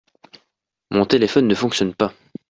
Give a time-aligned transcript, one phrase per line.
[0.89, 2.11] Mon téléphone ne fonctionne pas.